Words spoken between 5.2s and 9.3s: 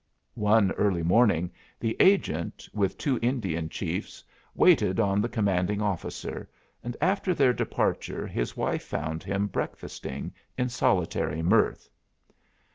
the commanding officer, and after their departure his wife found